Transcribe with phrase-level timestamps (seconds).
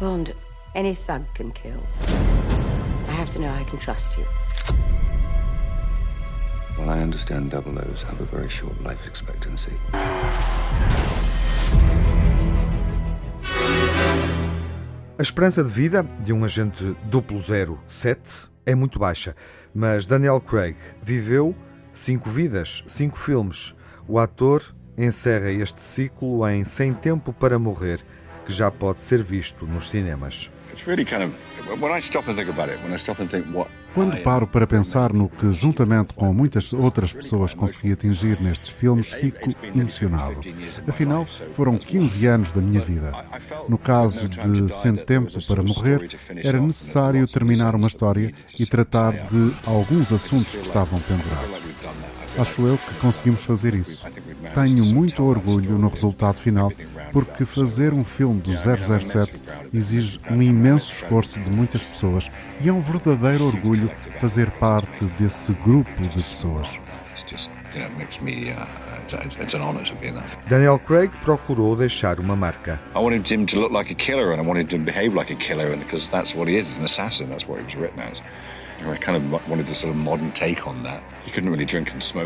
[0.00, 0.34] Bond,
[0.74, 1.82] any thug can kill.
[3.08, 4.24] I have to know I can trust you.
[6.78, 9.72] Well, I understand double O's have a very short life expectancy.
[15.18, 19.34] A esperança de vida de um agente 007 é muito baixa,
[19.74, 21.54] mas Daniel Craig viveu
[21.92, 23.74] cinco vidas, cinco filmes.
[24.06, 24.62] O ator
[24.96, 28.00] encerra este ciclo em Sem Tempo para Morrer,
[28.44, 30.50] que já pode ser visto nos cinemas.
[33.94, 39.12] Quando paro para pensar no que, juntamente com muitas outras pessoas, consegui atingir nestes filmes,
[39.12, 40.40] fico emocionado.
[40.86, 43.12] Afinal, foram 15 anos da minha vida.
[43.68, 49.52] No caso de Sem Tempo para Morrer, era necessário terminar uma história e tratar de
[49.66, 51.64] alguns assuntos que estavam pendurados.
[52.38, 54.04] Acho eu que conseguimos fazer isso.
[54.54, 56.72] Tenho muito orgulho no resultado final,
[57.12, 62.30] porque fazer um filme do 007 exige um imenso esforço de muitas pessoas
[62.60, 66.80] e é um verdadeiro orgulho fazer parte desse grupo de pessoas.
[70.48, 72.80] Daniel Craig procurou deixar uma marca.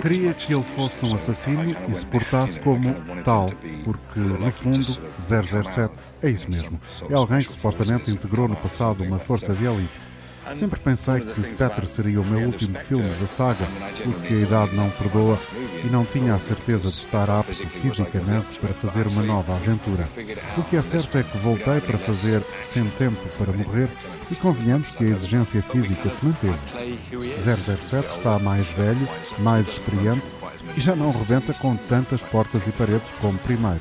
[0.00, 3.50] Queria que ele fosse um assassino e se portasse como tal,
[3.84, 6.80] porque, no fundo, 007 é isso mesmo.
[7.10, 10.14] É alguém que supostamente integrou no passado uma força de elite.
[10.52, 13.64] Sempre pensei que Spectre seria o meu último filme da saga,
[14.02, 15.38] porque a idade não perdoa
[15.84, 20.08] e não tinha a certeza de estar apto fisicamente para fazer uma nova aventura.
[20.56, 23.88] O que é certo é que voltei para fazer Sem Tempo para Morrer
[24.30, 26.58] e convenhamos que a exigência física se manteve.
[27.36, 29.08] 007 está mais velho,
[29.40, 30.34] mais experiente
[30.76, 33.80] e já não rebenta com tantas portas e paredes como primeiro.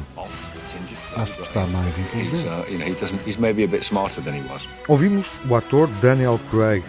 [1.15, 2.47] Acho que está mais inteligente.
[4.87, 6.83] Ouvimos o ator Daniel Craig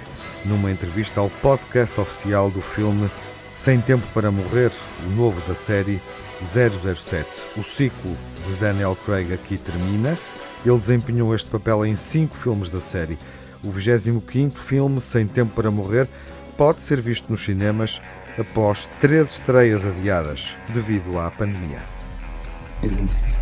[0.45, 3.09] numa entrevista ao podcast oficial do filme
[3.57, 4.71] sem Tempo para Morrer,
[5.07, 6.01] o novo da série
[6.43, 7.27] 007.
[7.57, 8.17] O ciclo
[8.47, 10.19] de Daniel Craig aqui termina.
[10.67, 13.19] Ele desempenhou este papel em cinco filmes da série.
[13.63, 16.09] O 25 filme, Sem Tempo para Morrer,
[16.57, 18.01] pode ser visto nos cinemas
[18.39, 21.83] após três estreias adiadas devido à pandemia.
[22.83, 23.39] Isn't it?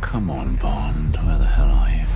[0.00, 1.16] Come on, Bond.
[1.18, 2.06] Where the hell are you?